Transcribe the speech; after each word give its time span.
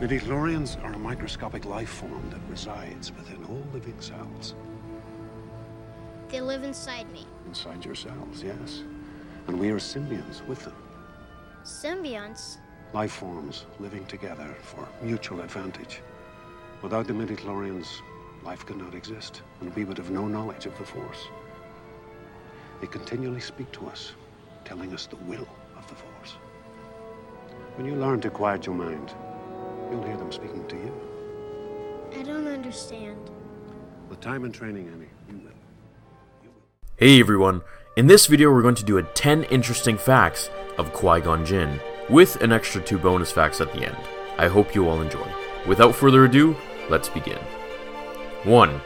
Midichlorians 0.00 0.76
are 0.84 0.92
a 0.92 0.98
microscopic 0.98 1.64
life 1.64 1.88
form 1.88 2.28
that 2.28 2.40
resides 2.50 3.12
within 3.16 3.42
all 3.46 3.64
living 3.72 3.98
cells. 3.98 4.54
They 6.28 6.42
live 6.42 6.64
inside 6.64 7.10
me. 7.12 7.24
Inside 7.46 7.82
your 7.82 7.94
cells, 7.94 8.42
yes. 8.44 8.82
And 9.46 9.58
we 9.58 9.70
are 9.70 9.78
symbionts 9.78 10.46
with 10.46 10.62
them. 10.64 10.74
Symbionts? 11.64 12.58
Life 12.92 13.12
forms 13.12 13.64
living 13.80 14.04
together 14.04 14.54
for 14.60 14.86
mutual 15.00 15.40
advantage. 15.40 16.02
Without 16.82 17.06
the 17.06 17.14
midichlorians, 17.14 17.88
life 18.44 18.66
could 18.66 18.76
not 18.76 18.94
exist, 18.94 19.40
and 19.62 19.74
we 19.74 19.86
would 19.86 19.96
have 19.96 20.10
no 20.10 20.28
knowledge 20.28 20.66
of 20.66 20.76
the 20.76 20.84
Force. 20.84 21.28
They 22.82 22.86
continually 22.86 23.40
speak 23.40 23.72
to 23.72 23.86
us, 23.86 24.12
telling 24.66 24.92
us 24.92 25.06
the 25.06 25.16
will 25.16 25.48
of 25.74 25.88
the 25.88 25.94
Force. 25.94 26.36
When 27.76 27.86
you 27.86 27.94
learn 27.94 28.20
to 28.20 28.28
quiet 28.28 28.66
your 28.66 28.74
mind, 28.74 29.14
You'll 29.90 30.02
hear 30.02 30.16
them 30.16 30.32
speaking 30.32 30.66
to 30.66 30.76
you. 30.76 30.92
I 32.18 32.22
don't 32.22 32.48
understand. 32.48 33.30
With 34.08 34.20
time 34.20 34.44
and 34.44 34.52
training, 34.52 34.88
Ani, 34.88 35.06
you 35.28 35.36
will. 35.36 35.52
You 36.42 36.50
will. 36.50 36.62
Hey 36.96 37.20
everyone, 37.20 37.62
in 37.96 38.06
this 38.08 38.26
video 38.26 38.52
we're 38.52 38.62
going 38.62 38.74
to 38.74 38.84
do 38.84 38.98
a 38.98 39.02
10 39.02 39.44
interesting 39.44 39.96
facts 39.96 40.50
of 40.76 40.92
Qui-Gon 40.92 41.46
Jinn, 41.46 41.80
with 42.10 42.40
an 42.42 42.52
extra 42.52 42.80
2 42.80 42.98
bonus 42.98 43.30
facts 43.30 43.60
at 43.60 43.72
the 43.72 43.84
end. 43.86 43.96
I 44.38 44.48
hope 44.48 44.74
you 44.74 44.88
all 44.88 45.00
enjoy. 45.00 45.28
Without 45.66 45.94
further 45.94 46.24
ado, 46.24 46.56
let's 46.90 47.08
begin. 47.08 47.38
1. 48.44 48.80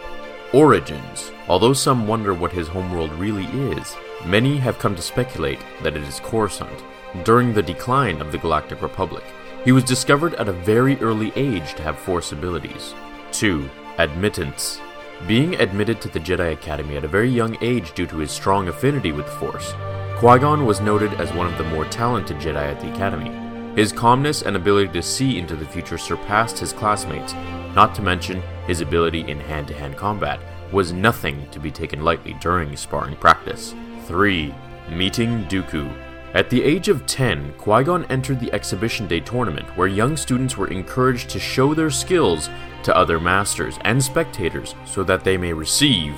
Origins. 0.52 1.30
Although 1.48 1.72
some 1.72 2.06
wonder 2.06 2.34
what 2.34 2.52
his 2.52 2.68
homeworld 2.68 3.12
really 3.14 3.46
is, 3.72 3.96
many 4.26 4.58
have 4.58 4.78
come 4.78 4.96
to 4.96 5.02
speculate 5.02 5.60
that 5.82 5.96
it 5.96 6.02
is 6.02 6.20
Coruscant, 6.20 6.84
during 7.24 7.52
the 7.52 7.62
decline 7.62 8.20
of 8.20 8.32
the 8.32 8.38
Galactic 8.38 8.82
Republic. 8.82 9.24
He 9.64 9.72
was 9.72 9.84
discovered 9.84 10.34
at 10.36 10.48
a 10.48 10.53
very 10.53 10.97
early 11.00 11.33
age 11.36 11.75
to 11.75 11.83
have 11.83 11.98
Force 11.98 12.33
abilities. 12.33 12.94
2. 13.33 13.69
Admittance. 13.98 14.80
Being 15.28 15.55
admitted 15.56 16.00
to 16.00 16.08
the 16.08 16.19
Jedi 16.19 16.55
Academy 16.55 16.97
at 16.97 17.05
a 17.05 17.08
very 17.08 17.28
young 17.28 17.58
age 17.61 17.92
due 17.92 18.06
to 18.06 18.16
his 18.16 18.31
strong 18.31 18.69
affinity 18.69 19.12
with 19.12 19.27
the 19.27 19.33
Force, 19.33 19.75
Qui 20.16 20.38
Gon 20.38 20.64
was 20.64 20.81
noted 20.81 21.12
as 21.20 21.34
one 21.34 21.47
of 21.47 21.58
the 21.58 21.64
more 21.64 21.84
talented 21.84 22.38
Jedi 22.38 22.56
at 22.56 22.81
the 22.81 22.91
Academy. 22.91 23.31
His 23.77 23.92
calmness 23.92 24.41
and 24.41 24.56
ability 24.56 24.92
to 24.94 25.03
see 25.03 25.38
into 25.38 25.56
the 25.56 25.66
future 25.66 25.98
surpassed 25.98 26.58
his 26.58 26.72
classmates, 26.72 27.34
not 27.75 27.94
to 27.97 28.03
mention 28.03 28.42
his 28.66 28.81
ability 28.81 29.31
in 29.31 29.41
hand 29.41 29.69
to 29.69 29.75
hand 29.75 29.94
combat 29.94 30.41
was 30.72 30.94
nothing 30.94 31.47
to 31.50 31.61
be 31.61 31.70
taken 31.70 32.03
lightly 32.03 32.34
during 32.41 32.75
sparring 32.77 33.16
practice. 33.16 33.75
3. 34.06 34.55
Meeting 34.91 35.44
Dooku. 35.44 36.09
At 36.32 36.48
the 36.48 36.62
age 36.62 36.88
of 36.88 37.06
10, 37.06 37.54
Qui 37.58 37.82
Gon 37.82 38.04
entered 38.04 38.38
the 38.38 38.52
Exhibition 38.52 39.08
Day 39.08 39.18
tournament, 39.18 39.66
where 39.76 39.88
young 39.88 40.16
students 40.16 40.56
were 40.56 40.68
encouraged 40.68 41.28
to 41.30 41.40
show 41.40 41.74
their 41.74 41.90
skills 41.90 42.48
to 42.84 42.96
other 42.96 43.18
masters 43.18 43.78
and 43.80 44.02
spectators 44.02 44.76
so 44.86 45.02
that 45.02 45.24
they 45.24 45.36
may 45.36 45.52
receive 45.52 46.14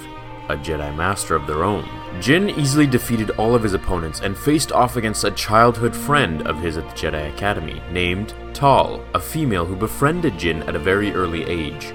a 0.51 0.57
Jedi 0.57 0.95
Master 0.95 1.35
of 1.35 1.47
their 1.47 1.65
own. 1.65 1.89
Jinn 2.21 2.51
easily 2.51 2.87
defeated 2.87 3.31
all 3.31 3.55
of 3.55 3.63
his 3.63 3.73
opponents 3.73 4.21
and 4.21 4.37
faced 4.37 4.71
off 4.71 4.97
against 4.97 5.25
a 5.25 5.31
childhood 5.31 5.97
friend 5.97 6.47
of 6.47 6.61
his 6.61 6.77
at 6.77 6.87
the 6.91 6.95
Jedi 6.95 7.33
Academy, 7.33 7.81
named 7.91 8.35
Tal, 8.53 9.03
a 9.15 9.21
female 9.21 9.65
who 9.65 9.75
befriended 9.75 10.39
Jinn 10.39 10.63
at 10.65 10.77
a 10.77 10.79
very 10.79 11.11
early 11.13 11.45
age. 11.45 11.95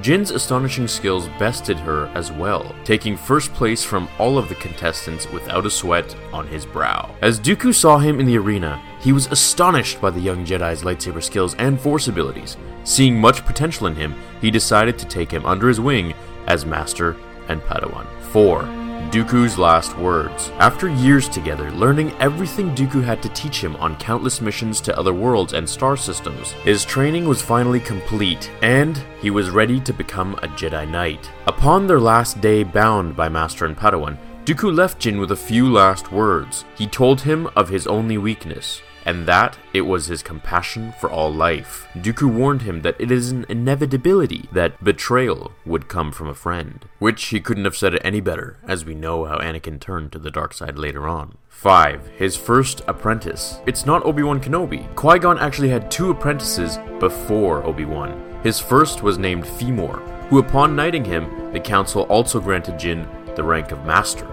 Jinn's 0.00 0.30
astonishing 0.30 0.86
skills 0.86 1.28
bested 1.38 1.76
her 1.78 2.06
as 2.14 2.30
well, 2.30 2.74
taking 2.84 3.16
first 3.16 3.52
place 3.54 3.82
from 3.82 4.08
all 4.18 4.38
of 4.38 4.48
the 4.48 4.54
contestants 4.56 5.30
without 5.30 5.66
a 5.66 5.70
sweat 5.70 6.14
on 6.32 6.46
his 6.46 6.64
brow. 6.64 7.14
As 7.20 7.40
Dooku 7.40 7.74
saw 7.74 7.98
him 7.98 8.20
in 8.20 8.26
the 8.26 8.38
arena, 8.38 8.80
he 9.00 9.12
was 9.12 9.26
astonished 9.26 10.00
by 10.00 10.10
the 10.10 10.20
young 10.20 10.44
Jedi's 10.44 10.82
lightsaber 10.82 11.22
skills 11.22 11.54
and 11.56 11.80
force 11.80 12.08
abilities. 12.08 12.56
Seeing 12.84 13.20
much 13.20 13.44
potential 13.44 13.86
in 13.86 13.96
him, 13.96 14.14
he 14.40 14.50
decided 14.50 14.98
to 14.98 15.06
take 15.06 15.30
him 15.30 15.44
under 15.44 15.68
his 15.68 15.80
wing 15.80 16.14
as 16.46 16.64
master 16.64 17.16
and 17.48 17.60
Padawan. 17.62 18.06
4. 18.32 18.87
Dooku's 19.10 19.56
last 19.56 19.96
words. 19.96 20.50
After 20.58 20.88
years 20.88 21.30
together, 21.30 21.70
learning 21.72 22.12
everything 22.20 22.74
Dooku 22.74 23.02
had 23.02 23.22
to 23.22 23.30
teach 23.30 23.64
him 23.64 23.74
on 23.76 23.96
countless 23.96 24.42
missions 24.42 24.80
to 24.82 24.98
other 24.98 25.14
worlds 25.14 25.54
and 25.54 25.66
star 25.66 25.96
systems, 25.96 26.52
his 26.52 26.84
training 26.84 27.26
was 27.26 27.40
finally 27.40 27.80
complete, 27.80 28.50
and 28.60 29.02
he 29.22 29.30
was 29.30 29.48
ready 29.48 29.80
to 29.80 29.94
become 29.94 30.34
a 30.42 30.48
Jedi 30.48 30.86
Knight. 30.86 31.30
Upon 31.46 31.86
their 31.86 32.00
last 32.00 32.42
day 32.42 32.62
bound 32.64 33.16
by 33.16 33.30
Master 33.30 33.64
and 33.64 33.76
Padawan, 33.76 34.18
Dooku 34.44 34.76
left 34.76 34.98
Jinn 34.98 35.18
with 35.18 35.32
a 35.32 35.36
few 35.36 35.72
last 35.72 36.12
words. 36.12 36.66
He 36.76 36.86
told 36.86 37.22
him 37.22 37.48
of 37.56 37.68
his 37.68 37.86
only 37.86 38.18
weakness, 38.18 38.82
and 39.08 39.24
that 39.24 39.56
it 39.72 39.80
was 39.80 40.04
his 40.04 40.22
compassion 40.22 40.92
for 41.00 41.10
all 41.10 41.32
life. 41.32 41.88
Dooku 41.96 42.30
warned 42.30 42.60
him 42.60 42.82
that 42.82 43.00
it 43.00 43.10
is 43.10 43.30
an 43.30 43.46
inevitability 43.48 44.50
that 44.52 44.84
betrayal 44.84 45.52
would 45.64 45.88
come 45.88 46.12
from 46.12 46.28
a 46.28 46.34
friend, 46.34 46.84
which 46.98 47.24
he 47.24 47.40
couldn't 47.40 47.64
have 47.64 47.74
said 47.74 47.94
it 47.94 48.02
any 48.04 48.20
better, 48.20 48.58
as 48.68 48.84
we 48.84 48.94
know 48.94 49.24
how 49.24 49.38
Anakin 49.38 49.80
turned 49.80 50.12
to 50.12 50.18
the 50.18 50.30
dark 50.30 50.52
side 50.52 50.76
later 50.76 51.08
on. 51.08 51.38
5. 51.48 52.06
His 52.18 52.36
first 52.36 52.82
apprentice. 52.86 53.60
It's 53.64 53.86
not 53.86 54.04
Obi-Wan 54.04 54.42
Kenobi. 54.42 54.94
Qui-Gon 54.94 55.38
actually 55.38 55.70
had 55.70 55.90
two 55.90 56.10
apprentices 56.10 56.78
before 57.00 57.64
Obi-Wan. 57.64 58.40
His 58.42 58.60
first 58.60 59.02
was 59.02 59.16
named 59.16 59.44
Feemor, 59.44 60.02
who 60.28 60.38
upon 60.38 60.76
knighting 60.76 61.06
him, 61.06 61.50
the 61.54 61.60
council 61.60 62.02
also 62.02 62.40
granted 62.40 62.78
Jinn 62.78 63.08
the 63.36 63.42
rank 63.42 63.72
of 63.72 63.86
Master. 63.86 64.26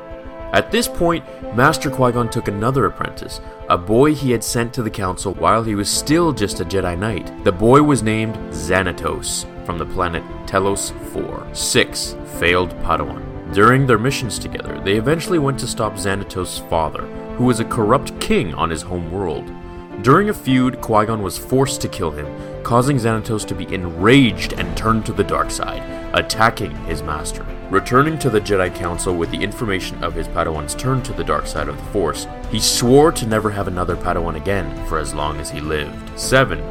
At 0.54 0.72
this 0.72 0.88
point, 0.88 1.26
Master 1.56 1.90
Qui 1.90 2.12
Gon 2.12 2.30
took 2.30 2.48
another 2.48 2.86
apprentice, 2.86 3.42
a 3.70 3.78
boy 3.78 4.14
he 4.14 4.32
had 4.32 4.44
sent 4.44 4.74
to 4.74 4.84
the 4.84 4.90
Council 4.90 5.34
while 5.34 5.64
he 5.64 5.76
was 5.76 5.90
still 5.90 6.32
just 6.32 6.60
a 6.60 6.66
Jedi 6.66 6.98
Knight. 6.98 7.44
The 7.44 7.52
boy 7.52 7.82
was 7.82 8.04
named 8.04 8.36
Xanatos, 8.52 9.46
from 9.66 9.78
the 9.78 9.86
planet 9.86 10.24
Telos 10.48 10.92
4. 11.12 11.48
6. 11.54 12.16
Failed 12.40 12.70
Padawan. 12.82 13.54
During 13.54 13.86
their 13.86 13.98
missions 13.98 14.40
together, 14.40 14.80
they 14.84 14.96
eventually 14.96 15.40
went 15.40 15.60
to 15.60 15.68
stop 15.68 15.94
Xanatos' 15.96 16.68
father, 16.70 17.04
who 17.38 17.46
was 17.46 17.60
a 17.60 17.66
corrupt 17.66 18.20
king 18.20 18.54
on 18.54 18.70
his 18.70 18.82
home 18.82 19.12
world. 19.12 19.52
During 20.02 20.30
a 20.30 20.34
feud, 20.34 20.82
Qui 20.82 21.06
Gon 21.06 21.22
was 21.22 21.38
forced 21.38 21.82
to 21.82 21.88
kill 21.88 22.12
him, 22.12 22.28
causing 22.64 22.98
Xanatos 22.98 23.46
to 23.48 23.56
be 23.56 23.74
enraged 23.74 24.54
and 24.54 24.76
turn 24.76 25.04
to 25.04 25.14
the 25.14 25.24
dark 25.24 25.50
side, 25.50 25.82
attacking 26.16 26.76
his 26.86 27.04
master. 27.04 27.46
Returning 27.70 28.18
to 28.20 28.30
the 28.30 28.42
Jedi 28.42 28.74
Council 28.74 29.16
with 29.16 29.30
the 29.32 29.44
information 29.44 30.04
of 30.04 30.14
his 30.14 30.28
Padawan's 30.30 30.74
turn 30.74 31.04
to 31.04 31.14
the 31.14 31.24
dark 31.24 31.46
side 31.46 31.68
of 31.68 31.78
the 31.78 31.84
Force, 31.92 32.26
he 32.50 32.60
swore 32.60 33.12
to 33.12 33.28
never 33.28 33.50
have 33.50 33.68
another 33.68 33.96
Padawan 33.96 34.36
again 34.36 34.86
for 34.88 34.98
as 34.98 35.14
long 35.14 35.38
as 35.40 35.50
he 35.50 35.60
lived. 35.60 36.18
7. 36.18 36.64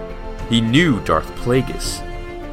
He 0.49 0.61
knew 0.61 1.01
Darth 1.05 1.31
Plagueis. 1.37 2.01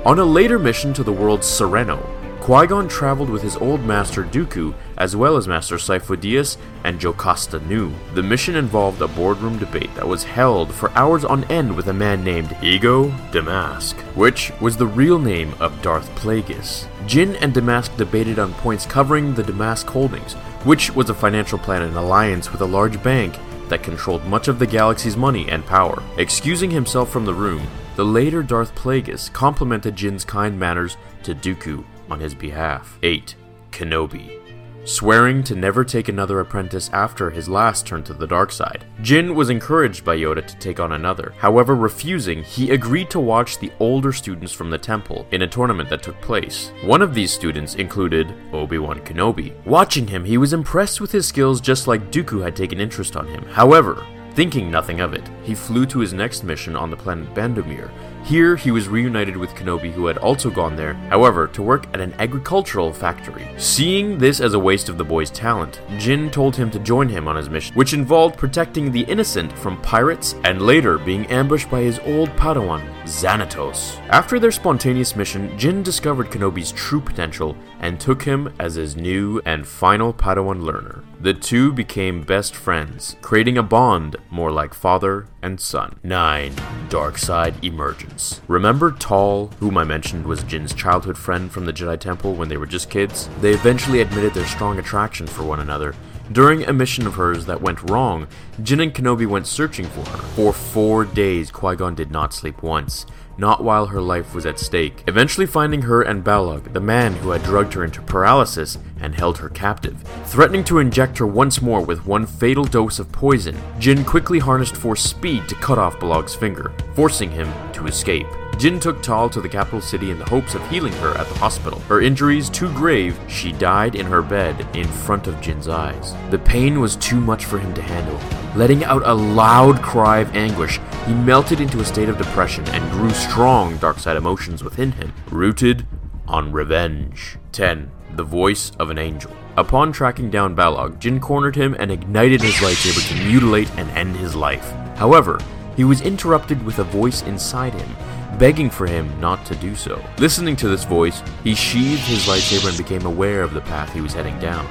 On 0.05 0.19
a 0.19 0.25
later 0.25 0.59
mission 0.59 0.93
to 0.93 1.03
the 1.03 1.13
world 1.13 1.41
Serenno, 1.41 2.20
Qui 2.41 2.65
Gon 2.65 2.87
traveled 2.87 3.29
with 3.29 3.43
his 3.43 3.55
old 3.57 3.85
master 3.85 4.23
Dooku, 4.23 4.73
as 4.97 5.15
well 5.15 5.37
as 5.37 5.47
Master 5.47 5.75
Sifo 5.75 6.17
Dyas 6.17 6.57
and 6.83 6.99
Jocasta 6.99 7.59
Nu. 7.67 7.93
The 8.15 8.23
mission 8.23 8.55
involved 8.55 8.99
a 9.03 9.07
boardroom 9.07 9.59
debate 9.59 9.93
that 9.93 10.07
was 10.07 10.23
held 10.23 10.73
for 10.73 10.89
hours 10.93 11.23
on 11.23 11.43
end 11.51 11.75
with 11.75 11.89
a 11.89 11.93
man 11.93 12.23
named 12.23 12.57
Ego 12.63 13.09
Damask, 13.31 13.95
which 14.15 14.51
was 14.59 14.75
the 14.75 14.87
real 14.87 15.19
name 15.19 15.53
of 15.59 15.79
Darth 15.83 16.09
Plagueis. 16.15 16.87
Jinn 17.05 17.35
and 17.35 17.53
Damask 17.53 17.95
debated 17.95 18.39
on 18.39 18.55
points 18.55 18.87
covering 18.87 19.35
the 19.35 19.43
Damask 19.43 19.85
Holdings, 19.85 20.33
which 20.63 20.95
was 20.95 21.11
a 21.11 21.13
financial 21.13 21.59
plan 21.59 21.83
in 21.83 21.93
alliance 21.95 22.51
with 22.51 22.61
a 22.61 22.65
large 22.65 23.03
bank 23.03 23.37
that 23.69 23.83
controlled 23.83 24.25
much 24.25 24.47
of 24.47 24.57
the 24.57 24.65
galaxy's 24.65 25.15
money 25.15 25.47
and 25.47 25.63
power. 25.67 26.01
Excusing 26.17 26.71
himself 26.71 27.11
from 27.11 27.25
the 27.25 27.33
room, 27.35 27.67
the 27.97 28.03
later 28.03 28.41
Darth 28.41 28.73
Plagueis 28.73 29.31
complimented 29.31 29.95
Jinn's 29.95 30.25
kind 30.25 30.57
manners 30.57 30.97
to 31.21 31.35
Dooku 31.35 31.83
on 32.11 32.19
his 32.19 32.35
behalf. 32.35 32.99
8. 33.01 33.35
Kenobi. 33.71 34.37
Swearing 34.83 35.43
to 35.43 35.55
never 35.55 35.85
take 35.85 36.09
another 36.09 36.39
apprentice 36.39 36.89
after 36.91 37.29
his 37.29 37.47
last 37.47 37.85
turn 37.85 38.03
to 38.03 38.13
the 38.13 38.25
dark 38.25 38.51
side. 38.51 38.83
Jinn 39.03 39.35
was 39.35 39.51
encouraged 39.51 40.03
by 40.03 40.17
Yoda 40.17 40.45
to 40.45 40.57
take 40.57 40.79
on 40.79 40.93
another. 40.93 41.33
However, 41.37 41.75
refusing, 41.75 42.41
he 42.41 42.71
agreed 42.71 43.11
to 43.11 43.19
watch 43.19 43.59
the 43.59 43.71
older 43.79 44.11
students 44.11 44.51
from 44.51 44.71
the 44.71 44.79
temple 44.79 45.27
in 45.31 45.43
a 45.43 45.47
tournament 45.47 45.87
that 45.91 46.01
took 46.01 46.19
place. 46.19 46.71
One 46.83 47.03
of 47.03 47.13
these 47.13 47.31
students 47.31 47.75
included 47.75 48.33
Obi-Wan 48.53 49.01
Kenobi. 49.01 49.53
Watching 49.65 50.07
him, 50.07 50.25
he 50.25 50.39
was 50.39 50.51
impressed 50.51 50.99
with 50.99 51.11
his 51.11 51.27
skills 51.27 51.61
just 51.61 51.87
like 51.87 52.11
Dooku 52.11 52.43
had 52.43 52.55
taken 52.55 52.79
interest 52.79 53.15
on 53.15 53.27
him. 53.27 53.45
However, 53.45 54.03
Thinking 54.33 54.71
nothing 54.71 55.01
of 55.01 55.13
it, 55.13 55.29
he 55.51 55.55
flew 55.55 55.85
to 55.85 55.99
his 55.99 56.13
next 56.13 56.45
mission 56.45 56.77
on 56.77 56.89
the 56.89 56.95
planet 56.95 57.33
Bandomeer. 57.33 57.91
Here, 58.23 58.55
he 58.55 58.71
was 58.71 58.87
reunited 58.87 59.35
with 59.35 59.53
Kenobi, 59.55 59.91
who 59.91 60.05
had 60.05 60.17
also 60.17 60.49
gone 60.49 60.77
there, 60.77 60.93
however, 61.09 61.47
to 61.47 61.61
work 61.61 61.87
at 61.93 61.99
an 61.99 62.13
agricultural 62.19 62.93
factory. 62.93 63.45
Seeing 63.57 64.17
this 64.17 64.39
as 64.39 64.53
a 64.53 64.59
waste 64.59 64.87
of 64.87 64.97
the 64.97 65.03
boy's 65.03 65.31
talent, 65.31 65.81
Jinn 65.97 66.29
told 66.29 66.55
him 66.55 66.71
to 66.71 66.79
join 66.79 67.09
him 67.09 67.27
on 67.27 67.35
his 67.35 67.49
mission, 67.49 67.75
which 67.75 67.93
involved 67.93 68.37
protecting 68.37 68.91
the 68.91 69.03
innocent 69.05 69.51
from 69.57 69.81
pirates 69.81 70.35
and 70.45 70.61
later 70.61 70.97
being 70.97 71.25
ambushed 71.27 71.69
by 71.69 71.81
his 71.81 71.99
old 72.05 72.29
Padawan, 72.37 72.87
Xanatos. 73.03 73.99
After 74.07 74.39
their 74.39 74.51
spontaneous 74.51 75.15
mission, 75.17 75.57
Jinn 75.57 75.83
discovered 75.83 76.29
Kenobi's 76.29 76.71
true 76.71 77.01
potential 77.01 77.57
and 77.79 77.99
took 77.99 78.21
him 78.21 78.53
as 78.59 78.75
his 78.75 78.95
new 78.95 79.41
and 79.45 79.67
final 79.67 80.13
Padawan 80.13 80.61
learner. 80.61 81.03
The 81.19 81.33
two 81.33 81.73
became 81.73 82.21
best 82.21 82.55
friends, 82.55 83.15
creating 83.21 83.57
a 83.57 83.63
bond 83.63 84.15
more 84.29 84.51
like 84.51 84.73
father 84.73 85.27
and 85.41 85.59
son. 85.59 85.99
9. 86.03 86.53
Dark 86.89 87.17
Side 87.17 87.63
Emergence. 87.63 88.41
Remember 88.47 88.91
Tal, 88.91 89.47
whom 89.59 89.77
I 89.77 89.83
mentioned 89.83 90.25
was 90.25 90.43
Jinn's 90.43 90.73
childhood 90.73 91.17
friend 91.17 91.51
from 91.51 91.65
the 91.65 91.73
Jedi 91.73 91.99
Temple 91.99 92.35
when 92.35 92.49
they 92.49 92.57
were 92.57 92.65
just 92.65 92.89
kids? 92.89 93.29
They 93.39 93.51
eventually 93.53 94.01
admitted 94.01 94.33
their 94.33 94.45
strong 94.45 94.79
attraction 94.79 95.27
for 95.27 95.43
one 95.43 95.59
another. 95.59 95.95
During 96.31 96.63
a 96.63 96.73
mission 96.73 97.07
of 97.07 97.15
hers 97.15 97.45
that 97.45 97.61
went 97.61 97.89
wrong, 97.89 98.27
Jinn 98.61 98.79
and 98.79 98.93
Kenobi 98.93 99.25
went 99.25 99.47
searching 99.47 99.85
for 99.85 100.07
her. 100.09 100.17
For 100.35 100.53
four 100.53 101.05
days, 101.05 101.51
Qui 101.51 101.75
Gon 101.75 101.95
did 101.95 102.11
not 102.11 102.33
sleep 102.33 102.61
once 102.63 103.05
not 103.41 103.63
while 103.63 103.87
her 103.87 104.01
life 104.01 104.35
was 104.35 104.45
at 104.45 104.59
stake, 104.59 105.03
eventually 105.07 105.47
finding 105.47 105.81
her 105.81 106.03
and 106.03 106.23
Balog, 106.23 106.73
the 106.73 106.79
man 106.79 107.13
who 107.15 107.31
had 107.31 107.43
drugged 107.43 107.73
her 107.73 107.83
into 107.83 108.01
paralysis 108.01 108.77
and 108.99 109.15
held 109.15 109.39
her 109.39 109.49
captive. 109.49 109.97
Threatening 110.25 110.63
to 110.65 110.77
inject 110.77 111.17
her 111.17 111.27
once 111.27 111.61
more 111.61 111.81
with 111.81 112.05
one 112.05 112.27
fatal 112.27 112.63
dose 112.63 112.99
of 112.99 113.11
poison, 113.11 113.57
Jinn 113.79 114.05
quickly 114.05 114.37
harnessed 114.39 114.77
Force 114.77 115.01
speed 115.01 115.49
to 115.49 115.55
cut 115.55 115.79
off 115.79 115.99
Balog's 115.99 116.35
finger, 116.35 116.71
forcing 116.93 117.31
him 117.31 117.51
to 117.73 117.87
escape. 117.87 118.27
Jinn 118.61 118.79
took 118.79 119.01
Tal 119.01 119.27
to 119.31 119.41
the 119.41 119.49
capital 119.49 119.81
city 119.81 120.11
in 120.11 120.19
the 120.19 120.29
hopes 120.29 120.53
of 120.53 120.69
healing 120.69 120.93
her 120.93 121.17
at 121.17 121.27
the 121.27 121.39
hospital. 121.39 121.79
Her 121.89 121.99
injuries 121.99 122.47
too 122.47 122.71
grave, 122.75 123.19
she 123.27 123.53
died 123.53 123.95
in 123.95 124.05
her 124.05 124.21
bed 124.21 124.67
in 124.75 124.87
front 124.87 125.25
of 125.25 125.41
Jinn's 125.41 125.67
eyes. 125.67 126.13
The 126.29 126.37
pain 126.37 126.79
was 126.79 126.95
too 126.95 127.19
much 127.19 127.45
for 127.45 127.57
him 127.57 127.73
to 127.73 127.81
handle. 127.81 128.19
Letting 128.55 128.83
out 128.83 129.01
a 129.03 129.15
loud 129.15 129.81
cry 129.81 130.19
of 130.19 130.35
anguish, 130.35 130.79
he 131.07 131.13
melted 131.15 131.59
into 131.59 131.79
a 131.79 131.83
state 131.83 132.07
of 132.07 132.19
depression 132.19 132.63
and 132.67 132.91
grew 132.91 133.09
strong 133.09 133.77
dark 133.77 133.97
side 133.97 134.15
emotions 134.15 134.63
within 134.63 134.91
him, 134.91 135.11
rooted 135.31 135.87
on 136.27 136.51
revenge. 136.51 137.39
10. 137.53 137.89
The 138.13 138.23
Voice 138.23 138.73
of 138.77 138.91
an 138.91 138.99
Angel. 138.99 139.31
Upon 139.57 139.91
tracking 139.91 140.29
down 140.29 140.55
Balog, 140.55 140.99
Jinn 140.99 141.19
cornered 141.19 141.55
him 141.55 141.75
and 141.79 141.89
ignited 141.89 142.43
his 142.43 142.53
lightsaber 142.57 143.07
to 143.07 143.27
mutilate 143.27 143.71
and 143.79 143.89
end 143.97 144.17
his 144.17 144.35
life. 144.35 144.71
However, 144.97 145.39
he 145.75 145.83
was 145.83 146.01
interrupted 146.01 146.63
with 146.63 146.77
a 146.77 146.83
voice 146.83 147.23
inside 147.23 147.73
him 147.73 147.89
begging 148.37 148.69
for 148.69 148.87
him 148.87 149.19
not 149.19 149.45
to 149.45 149.55
do 149.55 149.75
so. 149.75 150.03
Listening 150.17 150.55
to 150.57 150.67
this 150.67 150.83
voice, 150.83 151.21
he 151.43 151.55
sheathed 151.55 152.01
his 152.01 152.27
lightsaber 152.27 152.69
and 152.69 152.77
became 152.77 153.05
aware 153.05 153.43
of 153.43 153.53
the 153.53 153.61
path 153.61 153.91
he 153.93 154.01
was 154.01 154.13
heading 154.13 154.37
down. 154.39 154.67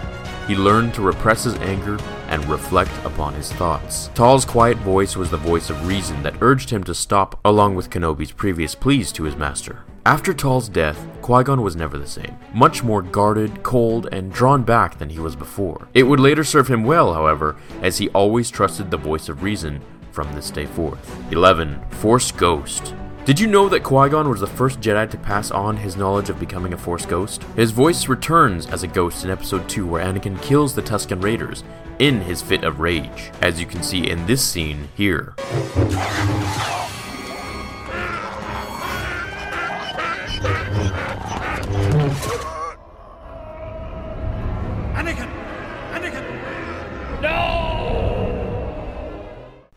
He 0.47 0.57
learned 0.57 0.95
to 0.95 1.03
repress 1.03 1.45
his 1.45 1.55
anger 1.59 1.97
and 2.29 2.45
reflect 2.49 2.91
upon 3.05 3.35
his 3.35 3.53
thoughts. 3.53 4.11
Tal's 4.15 4.45
quiet 4.45 4.79
voice 4.79 5.17
was 5.17 5.31
the 5.31 5.37
voice 5.37 5.71
of 5.71 5.87
reason 5.87 6.23
that 6.25 6.41
urged 6.41 6.71
him 6.71 6.83
to 6.85 6.95
stop, 6.95 7.39
along 7.45 7.77
with 7.77 7.91
Kenobi's 7.91 8.33
previous 8.33 8.75
pleas 8.75 9.13
to 9.13 9.25
his 9.25 9.37
master. 9.37 9.85
After 10.07 10.33
Tal's 10.33 10.69
death, 10.69 11.07
Qui 11.21 11.45
Gon 11.45 11.63
was 11.63 11.77
never 11.77 11.99
the 11.99 12.07
same, 12.07 12.37
much 12.55 12.83
more 12.83 13.03
guarded, 13.03 13.63
cold, 13.63 14.09
and 14.11 14.33
drawn 14.33 14.63
back 14.63 14.99
than 14.99 15.11
he 15.11 15.21
was 15.21 15.37
before. 15.37 15.87
It 15.95 16.05
would 16.05 16.19
later 16.19 16.43
serve 16.43 16.69
him 16.69 16.85
well, 16.85 17.15
however, 17.15 17.55
as 17.83 17.99
he 17.99 18.09
always 18.09 18.51
trusted 18.51 18.91
the 18.91 18.97
voice 18.97 19.29
of 19.29 19.43
reason 19.43 19.81
from 20.11 20.33
this 20.33 20.51
day 20.51 20.67
forth. 20.67 21.17
11. 21.31 21.81
Force 21.91 22.33
Ghost. 22.33 22.95
Did 23.27 23.39
you 23.39 23.47
know 23.47 23.69
that 23.69 23.83
Qui 23.83 24.09
Gon 24.09 24.31
was 24.31 24.41
the 24.41 24.47
first 24.47 24.81
Jedi 24.81 25.09
to 25.11 25.19
pass 25.19 25.51
on 25.51 25.77
his 25.77 25.95
knowledge 25.95 26.31
of 26.31 26.41
becoming 26.41 26.73
a 26.73 26.79
Force 26.79 27.05
ghost? 27.05 27.43
His 27.55 27.71
voice 27.71 28.09
returns 28.09 28.67
as 28.67 28.83
a 28.83 28.87
ghost 28.87 29.25
in 29.25 29.31
Episode 29.31 29.69
2, 29.69 29.87
where 29.87 30.03
Anakin 30.03 30.41
kills 30.41 30.75
the 30.75 30.81
Tusken 30.81 31.23
Raiders 31.23 31.63
in 31.99 32.23
his 32.23 32.41
fit 32.41 32.65
of 32.65 32.81
rage, 32.81 33.31
as 33.43 33.61
you 33.61 33.67
can 33.67 33.83
see 33.83 34.09
in 34.11 34.25
this 34.27 34.43
scene 34.43 34.89
here. 34.97 35.35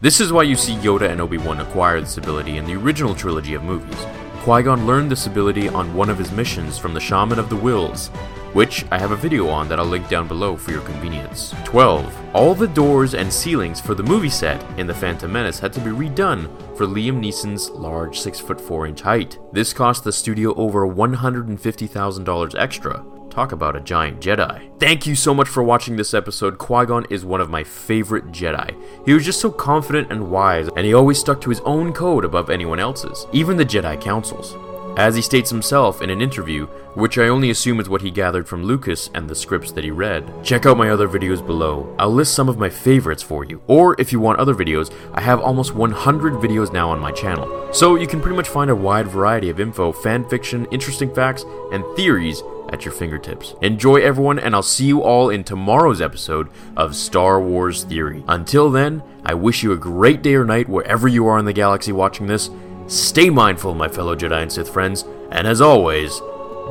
This 0.04 0.20
is 0.20 0.34
why 0.34 0.44
you 0.44 0.58
see 0.58 0.76
Yoda 0.76 1.10
and 1.10 1.22
Obi-Wan 1.22 1.62
acquire 1.62 2.02
this 2.02 2.18
ability 2.18 2.58
in 2.58 2.66
the 2.66 2.76
original 2.76 3.16
trilogy 3.16 3.54
of 3.54 3.64
movies. 3.64 3.96
Qui-Gon 4.42 4.86
learned 4.86 5.10
this 5.10 5.28
ability 5.28 5.70
on 5.70 5.94
one 5.94 6.10
of 6.10 6.18
his 6.18 6.30
missions 6.34 6.78
from 6.78 6.94
the 6.94 7.00
Shaman 7.00 7.40
of 7.40 7.50
the 7.50 7.56
Whills, 7.56 8.10
which 8.52 8.84
I 8.92 9.00
have 9.00 9.12
a 9.12 9.16
video 9.16 9.48
on 9.48 9.70
that 9.70 9.80
I'll 9.80 9.86
link 9.86 10.10
down 10.10 10.28
below 10.28 10.58
for 10.58 10.72
your 10.72 10.82
convenience. 10.82 11.56
12. 11.64 12.36
All 12.36 12.54
the 12.54 12.68
doors 12.68 13.14
and 13.14 13.32
ceilings 13.32 13.80
for 13.80 13.96
the 13.96 14.04
movie 14.04 14.28
set 14.28 14.62
in 14.78 14.88
The 14.88 14.94
Phantom 14.94 15.32
Menace 15.32 15.60
had 15.60 15.72
to 15.72 15.80
be 15.80 15.92
redone 15.92 16.50
for 16.76 16.86
Liam 16.86 17.22
Neeson's 17.22 17.70
large 17.70 18.20
6 18.20 18.42
foot 18.42 18.60
4 18.60 18.88
inch 18.88 19.00
height. 19.00 19.40
This 19.54 19.72
cost 19.72 20.04
the 20.04 20.12
studio 20.12 20.54
over 20.56 20.86
$150,000 20.86 22.60
extra, 22.60 23.06
Talk 23.34 23.52
about 23.52 23.76
a 23.76 23.80
giant 23.80 24.20
Jedi. 24.20 24.80
Thank 24.80 25.08
you 25.08 25.16
so 25.16 25.34
much 25.34 25.48
for 25.48 25.64
watching 25.64 25.96
this 25.96 26.14
episode. 26.14 26.60
Qui 26.60 26.86
Gon 26.86 27.04
is 27.10 27.26
one 27.26 27.42
of 27.42 27.50
my 27.50 27.64
favorite 27.64 28.26
Jedi. 28.28 28.80
He 29.08 29.14
was 29.16 29.26
just 29.26 29.42
so 29.42 29.50
confident 29.50 30.12
and 30.12 30.30
wise, 30.30 30.70
and 30.78 30.86
he 30.86 30.94
always 30.94 31.18
stuck 31.18 31.42
to 31.42 31.50
his 31.50 31.60
own 31.62 31.94
code 31.94 32.26
above 32.26 32.52
anyone 32.52 32.78
else's, 32.78 33.26
even 33.32 33.58
the 33.58 33.66
Jedi 33.66 34.00
Council's. 34.00 34.54
As 34.96 35.16
he 35.16 35.22
states 35.24 35.50
himself 35.50 36.02
in 36.02 36.12
an 36.12 36.22
interview, 36.22 36.68
which 36.94 37.18
I 37.18 37.28
only 37.28 37.50
assume 37.50 37.80
is 37.80 37.90
what 37.90 38.04
he 38.04 38.12
gathered 38.12 38.48
from 38.48 38.64
Lucas 38.64 39.10
and 39.16 39.28
the 39.28 39.36
scripts 39.36 39.72
that 39.72 39.84
he 39.84 39.90
read. 39.90 40.44
Check 40.44 40.68
out 40.68 40.78
my 40.78 40.90
other 40.90 41.08
videos 41.08 41.46
below. 41.46 41.96
I'll 41.98 42.14
list 42.14 42.36
some 42.36 42.48
of 42.48 42.60
my 42.60 42.70
favorites 42.70 43.24
for 43.24 43.44
you. 43.44 43.62
Or 43.66 44.00
if 44.00 44.12
you 44.12 44.20
want 44.20 44.40
other 44.40 44.54
videos, 44.54 44.94
I 45.14 45.22
have 45.22 45.40
almost 45.40 45.74
100 45.74 46.34
videos 46.34 46.72
now 46.72 46.92
on 46.92 47.00
my 47.00 47.12
channel. 47.12 47.74
So 47.74 47.96
you 47.96 48.06
can 48.06 48.22
pretty 48.22 48.38
much 48.38 48.48
find 48.50 48.70
a 48.70 48.76
wide 48.76 49.08
variety 49.08 49.50
of 49.50 49.60
info, 49.60 49.92
fan 49.92 50.30
fiction, 50.30 50.68
interesting 50.72 51.14
facts, 51.14 51.44
and 51.72 51.84
theories 51.96 52.44
at 52.70 52.86
your 52.86 52.94
fingertips. 52.94 53.56
Enjoy, 53.62 53.98
everyone, 53.98 54.40
and 54.40 54.56
I'll 54.56 54.64
see 54.64 54.86
you 54.86 55.02
all 55.02 55.30
in 55.30 55.44
tomorrow's 55.44 56.02
episode 56.02 56.50
of 56.78 56.96
Star 56.96 57.42
Wars 57.42 57.84
Theory. 57.84 58.24
Until 58.28 58.70
then, 58.70 59.02
I 59.24 59.34
wish 59.34 59.64
you 59.64 59.72
a 59.72 59.78
great 59.78 60.22
day 60.22 60.36
or 60.36 60.46
night 60.46 60.70
wherever 60.70 61.08
you 61.08 61.28
are 61.28 61.40
in 61.40 61.46
the 61.46 61.54
galaxy 61.54 61.92
watching 61.92 62.28
this. 62.28 62.50
Stay 62.94 63.28
mindful, 63.28 63.74
my 63.74 63.88
fellow 63.88 64.16
Jedi 64.16 64.44
and 64.44 64.52
Sith 64.52 64.70
friends, 64.70 65.04
and 65.32 65.48
as 65.48 65.62
always, 65.62 66.22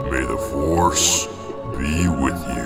may 0.09 0.25
the 0.25 0.39
Force 0.53 1.27
be 1.77 2.07
with 2.07 2.41
you. 2.57 2.62